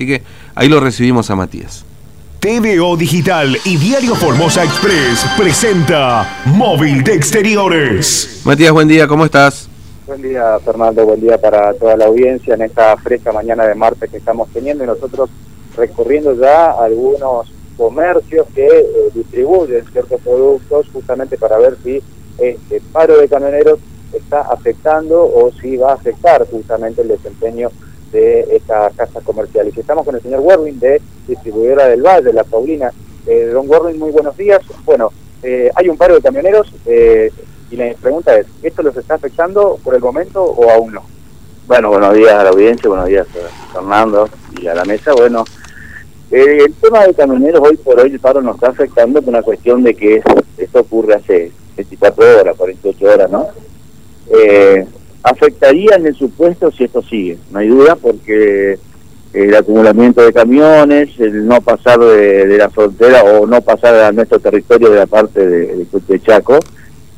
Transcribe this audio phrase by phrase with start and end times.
[0.00, 0.22] Así que
[0.54, 1.84] ahí lo recibimos a Matías.
[2.38, 8.42] TVO Digital y Diario Formosa Express presenta Móvil de Exteriores.
[8.44, 9.68] Matías, buen día, ¿cómo estás?
[10.06, 14.08] Buen día, Fernando, buen día para toda la audiencia en esta fresca mañana de martes
[14.08, 15.30] que estamos teniendo y nosotros
[15.76, 22.00] recorriendo ya algunos comercios que eh, distribuyen ciertos productos justamente para ver si
[22.38, 23.80] este paro de camioneros
[24.12, 27.72] está afectando o si va a afectar justamente el desempeño
[28.12, 29.70] de esta casa comercial.
[29.74, 32.92] Y estamos con el señor Werwin de Distribuidora del Valle, la Paulina.
[33.26, 34.60] Eh, don Werwin, muy buenos días.
[34.84, 35.10] Bueno,
[35.42, 37.30] eh, hay un paro de camioneros eh,
[37.70, 41.02] y la pregunta es, ¿esto los está afectando por el momento o aún no?
[41.66, 45.12] Bueno, buenos días a la audiencia, buenos días a Fernando y a la mesa.
[45.12, 45.44] Bueno,
[46.30, 49.42] eh, el tema de camioneros hoy por hoy el paro nos está afectando por una
[49.42, 50.22] cuestión de que
[50.56, 53.48] esto ocurre hace 24 horas, 48 horas, ¿no?
[54.30, 54.86] Eh,
[55.22, 58.78] afectaría en el supuesto si esto sigue, no hay duda, porque
[59.32, 64.38] el acumulamiento de camiones, el no pasar de, la frontera o no pasar a nuestro
[64.38, 66.58] territorio de la parte de, de, Chaco,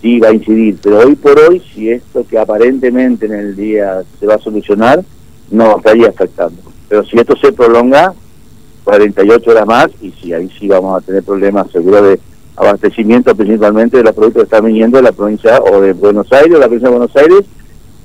[0.00, 0.78] sí va a incidir.
[0.82, 5.02] Pero hoy por hoy, si esto que aparentemente en el día se va a solucionar,
[5.50, 6.62] no estaría afectando.
[6.88, 8.14] Pero si esto se prolonga,
[8.84, 12.20] 48 horas más, y si ahí sí vamos a tener problemas seguro de
[12.54, 16.52] abastecimiento principalmente de los productos que están viniendo de la provincia o de Buenos Aires,
[16.52, 17.40] la provincia de Buenos Aires,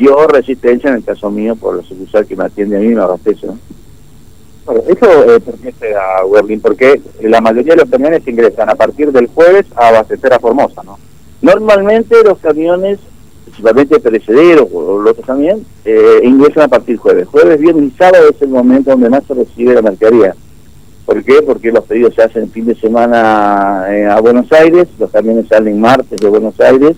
[0.00, 2.94] dio resistencia en el caso mío por la sucursal que me atiende a mí y
[2.94, 3.46] me abastece.
[3.46, 3.58] ¿no?
[4.64, 9.12] Bueno, eso eh, permite a Werlin, porque la mayoría de los camiones ingresan a partir
[9.12, 10.98] del jueves a abastecer a Formosa, ¿no?
[11.42, 12.98] Normalmente los camiones,
[13.44, 17.28] principalmente perecederos o los otros también, eh, ingresan a partir jueves.
[17.28, 20.34] Jueves, viernes y sábado es el momento donde más se recibe la mercadería.
[21.04, 21.42] ¿Por qué?
[21.42, 25.80] Porque los pedidos se hacen fin de semana eh, a Buenos Aires, los camiones salen
[25.80, 26.96] martes de Buenos Aires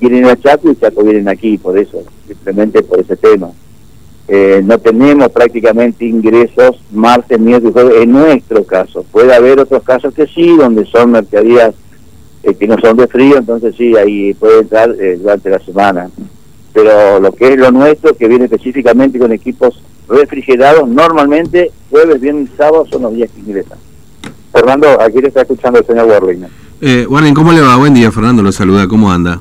[0.00, 3.50] ir a Chaco y Chaco vienen aquí, por eso, simplemente por ese tema.
[4.28, 9.04] Eh, no tenemos prácticamente ingresos martes, miércoles, jueves, en nuestro caso.
[9.04, 11.74] Puede haber otros casos que sí, donde son mercaderías
[12.42, 16.10] eh, que no son de frío, entonces sí, ahí puede entrar eh, durante la semana.
[16.72, 22.50] Pero lo que es lo nuestro, que viene específicamente con equipos refrigerados, normalmente jueves, viernes
[22.52, 23.78] y sábado son los días que ingresan.
[24.52, 26.46] Fernando, aquí le está escuchando el señor Warling.
[26.80, 27.76] Eh, ¿cómo le va?
[27.76, 29.40] Buen día, Fernando, lo saluda, ¿cómo anda?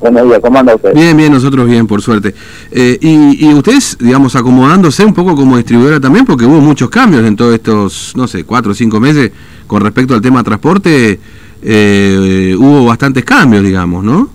[0.00, 0.94] Buenos días, ¿cómo anda usted?
[0.94, 2.32] Bien, bien, nosotros bien, por suerte.
[2.70, 7.34] Eh, y, ustedes, digamos, acomodándose un poco como distribuidora también, porque hubo muchos cambios en
[7.34, 9.32] todos estos, no sé, cuatro o cinco meses
[9.66, 11.18] con respecto al tema transporte,
[11.62, 14.30] eh, hubo bastantes cambios, digamos, ¿no?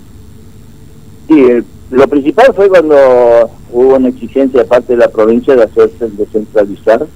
[1.28, 1.42] Sí,
[1.90, 2.94] lo principal fue cuando
[3.72, 7.06] hubo una exigencia de parte de la provincia de hacerse descentralizar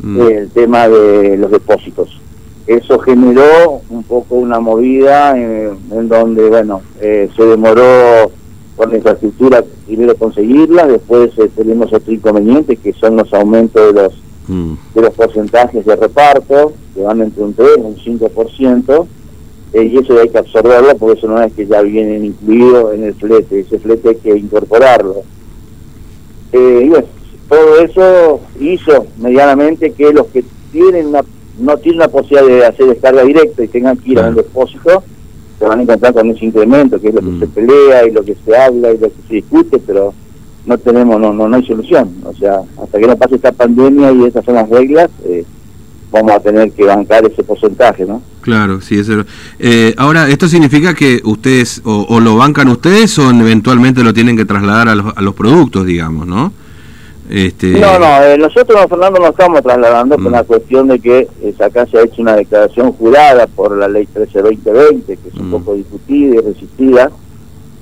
[0.00, 0.20] mm.
[0.20, 2.20] el tema de los depósitos
[2.68, 8.30] eso generó un poco una movida en, donde, bueno, eh, se demoró
[8.76, 14.02] con la infraestructura primero conseguirla, después eh, tenemos otro inconveniente que son los aumentos de
[14.02, 14.12] los
[14.48, 14.74] mm.
[14.94, 19.06] de los porcentajes de reparto, que van entre un 3 y un 5%,
[19.72, 23.04] eh, y eso hay que absorberlo porque eso no es que ya vienen incluidos en
[23.04, 25.22] el flete, ese flete hay que incorporarlo.
[26.52, 27.06] y bueno,
[27.48, 31.22] todo eso hizo medianamente que los que tienen una
[31.58, 35.02] no tienen la posibilidad de hacer descarga directa y tengan que ir a un depósito,
[35.58, 37.40] se van a encontrar con ese incremento, que es lo que mm.
[37.40, 40.14] se pelea y lo que se habla y lo que se discute, pero
[40.66, 42.10] no tenemos, no, no, no hay solución.
[42.24, 45.44] O sea, hasta que no pase esta pandemia y esas son las reglas, eh,
[46.12, 48.22] vamos a tener que bancar ese porcentaje, ¿no?
[48.40, 49.24] Claro, sí, eso.
[49.58, 54.44] Eh, ahora, ¿esto significa que ustedes o, lo bancan ustedes o eventualmente lo tienen que
[54.44, 56.52] trasladar a los, a los productos, digamos, ¿no?
[57.28, 57.68] Este...
[57.78, 60.46] No, no, eh, nosotros, Fernando, nos estamos trasladando con la mm.
[60.46, 65.04] cuestión de que eh, acá se ha hecho una declaración jurada por la ley 13-2020,
[65.04, 65.50] que es un mm.
[65.50, 67.10] poco discutida y resistida,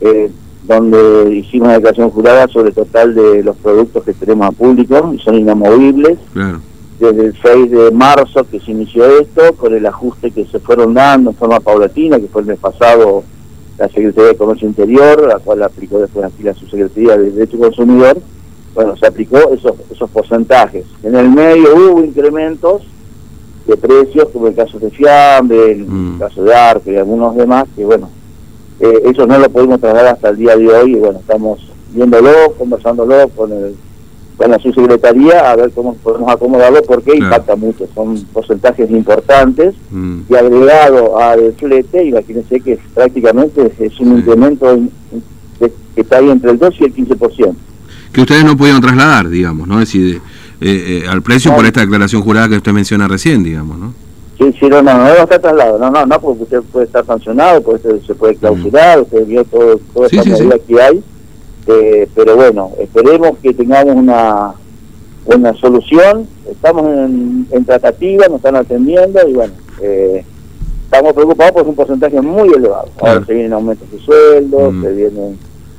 [0.01, 0.31] eh,
[0.65, 5.12] donde hicimos una declaración jurada sobre el total de los productos que tenemos a público
[5.15, 6.19] y son inamovibles.
[6.99, 10.95] Desde el 6 de marzo que se inició esto, con el ajuste que se fueron
[10.95, 13.23] dando en forma paulatina, que fue el mes pasado
[13.78, 18.19] la Secretaría de Comercio Interior, la cual aplicó después aquí la Subsecretaría de Derecho Consumidor,
[18.77, 20.85] bueno, se aplicó esos, esos porcentajes.
[21.03, 22.83] En el medio hubo incrementos
[23.67, 26.19] de precios, como el caso de Fiambre, el mm.
[26.19, 28.11] caso de Arco y algunos demás, que bueno,
[28.78, 32.53] eh, eso no lo pudimos trasladar hasta el día de hoy y bueno, estamos viéndolo,
[32.59, 33.75] conversándolo con el
[34.37, 40.21] con la subsecretaría a ver cómo podemos acomodarlo porque impacta mucho, son porcentajes importantes mm.
[40.29, 44.79] y agregado al flete, imagínense que prácticamente es un incremento
[45.59, 45.72] que
[46.03, 47.55] está ahí entre el 2 y el 15%
[48.16, 49.74] que ustedes no pudieron trasladar, digamos, ¿no?
[49.74, 50.22] Es decir,
[50.63, 53.95] eh, eh, al precio por esta declaración jurada que usted menciona recién, digamos, ¿no?
[54.39, 57.63] Sí, sí, no, no, no está trasladado, no, no, no, porque usted puede estar sancionado,
[57.63, 61.04] puede se puede clausurar, usted vio todo, toda esta medida que hay,
[61.66, 64.54] eh, pero bueno, esperemos que tengamos una
[65.27, 66.27] una solución.
[66.51, 69.53] Estamos en, tratativa, nos están atendiendo y bueno,
[69.83, 70.24] eh,
[70.84, 72.89] estamos preocupados por un porcentaje muy elevado.
[73.01, 74.83] Ahora se vienen aumentos de sueldos, mm.
[74.83, 75.39] se vienen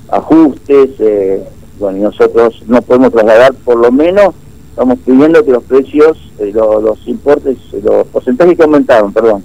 [0.10, 1.44] ajustes, eh,
[1.80, 4.34] bueno, y nosotros no podemos trasladar, por lo menos
[4.70, 9.44] estamos pidiendo que los precios, eh, los, importes, los porcentajes que aumentaron, perdón,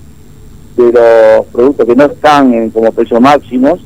[0.76, 3.81] de los productos que no están como precios máximos,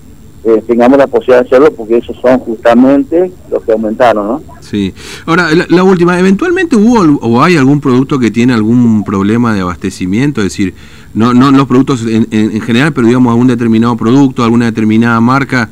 [0.44, 4.42] eh, tengamos la posibilidad de hacerlo porque esos son justamente los que aumentaron, ¿no?
[4.60, 4.94] Sí.
[5.24, 10.40] Ahora, la, última, ¿eventualmente hubo o hay algún producto que tiene algún problema de abastecimiento?
[10.40, 10.74] Es decir,
[11.14, 15.68] no, no los productos en, en, general, pero digamos algún determinado producto, alguna determinada marca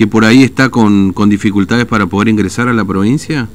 [0.00, 3.46] que por ahí está con, con dificultades para poder ingresar a la provincia?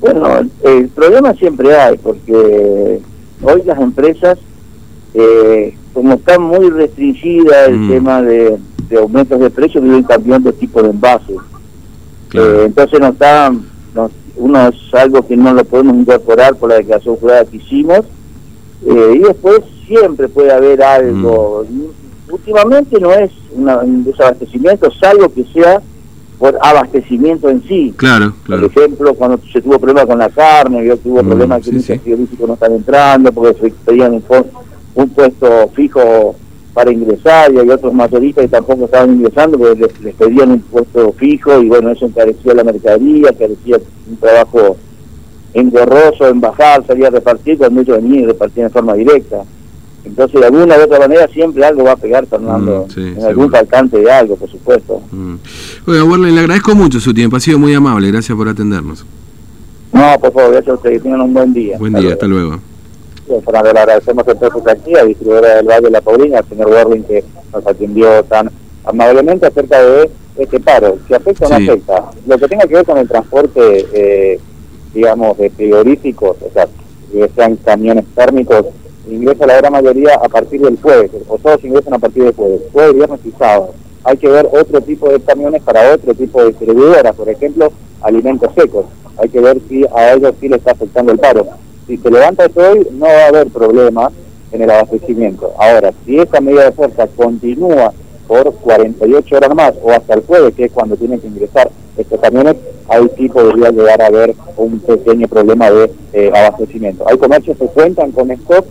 [0.00, 0.28] Bueno,
[0.62, 3.00] el problema siempre hay, porque
[3.40, 4.38] hoy las empresas
[5.14, 7.88] eh, como está muy restringida el mm.
[7.88, 8.58] tema de,
[9.00, 11.38] aumentos de precios, viven cambiando tipo de envases.
[12.34, 13.50] Eh, entonces no está,
[14.36, 18.00] uno es algo que no lo podemos incorporar por la declaración jurada que hicimos,
[18.86, 21.64] eh, y después siempre puede haber algo.
[21.66, 22.03] Mm.
[22.34, 25.80] Últimamente no es un desabastecimiento, salvo que sea
[26.36, 27.94] por abastecimiento en sí.
[27.96, 31.78] Claro, Por ejemplo, cuando se tuvo problemas con la carne, yo tuvo mm, problemas que
[31.78, 34.20] sí, muchos no están entrando porque se pedían
[34.94, 36.34] un puesto fijo
[36.72, 41.12] para ingresar y hay otros mayoristas que tampoco estaban ingresando porque les, pedían un puesto
[41.12, 43.78] fijo y bueno, eso encarecía la mercadería, encarecía
[44.10, 44.76] un trabajo
[45.52, 49.44] engorroso en bajar, salir a repartir cuando ellos venían y repartían en forma directa.
[50.04, 53.50] Entonces, de alguna u otra manera, siempre algo va a pegar, Fernando, mm, en algún
[53.50, 55.00] faltante de algo, por supuesto.
[55.10, 55.34] Mm.
[55.86, 59.04] Bueno, le agradezco mucho su tiempo, ha sido muy amable, gracias por atendernos.
[59.92, 61.78] No, por favor, gracias a ustedes, tengan un buen día.
[61.78, 62.58] Buen día, hasta luego.
[63.26, 67.04] Fernando, le agradecemos entonces aquí a distribuidora del Valle de la Paulina, al señor Werling,
[67.04, 68.50] que nos atendió tan
[68.84, 70.98] amablemente acerca de este paro.
[71.08, 72.10] Si afecta o no afecta.
[72.26, 74.40] Lo que tenga que ver con el transporte, eh,
[74.92, 76.68] digamos, de frigoríficos, o sea,
[77.10, 78.66] que sean camiones térmicos,
[79.08, 82.62] ingresa la gran mayoría a partir del jueves, o todos ingresan a partir del jueves,
[82.72, 83.74] jueves, viernes y sábado.
[84.04, 87.72] Hay que ver otro tipo de camiones para otro tipo de distribuidoras, por ejemplo,
[88.02, 88.86] alimentos secos.
[89.16, 91.46] Hay que ver si a ellos sí les está afectando el paro
[91.86, 94.10] si se levanta hoy no va a haber problema
[94.52, 95.52] en el abastecimiento.
[95.58, 97.92] Ahora, si esta medida de fuerza continúa
[98.26, 102.20] por 48 horas más o hasta el jueves, que es cuando tienen que ingresar estos
[102.20, 102.56] camiones,
[102.88, 107.04] ahí sí podría llegar a haber un pequeño problema de eh, abastecimiento.
[107.08, 108.64] Hay comercios que cuentan con stock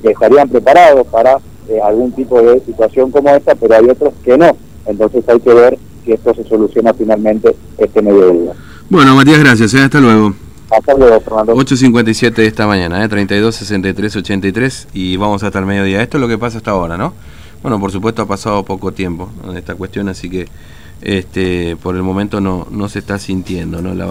[0.00, 1.38] que estarían preparados para
[1.68, 4.56] eh, algún tipo de situación como esta, pero hay otros que no.
[4.86, 8.52] Entonces hay que ver si esto se soluciona finalmente este mediodía.
[8.88, 9.74] Bueno, Matías, gracias.
[9.74, 9.82] ¿eh?
[9.82, 10.34] Hasta luego.
[10.70, 11.54] Hasta luego, Fernando.
[11.54, 13.08] 8.57 de esta mañana, ¿eh?
[13.08, 16.02] 32, 63, 83 y vamos hasta el mediodía.
[16.02, 17.12] Esto es lo que pasa hasta ahora, ¿no?
[17.62, 20.48] Bueno, por supuesto ha pasado poco tiempo en esta cuestión, así que
[21.02, 23.94] este por el momento no, no se está sintiendo, ¿no?
[23.94, 24.06] La,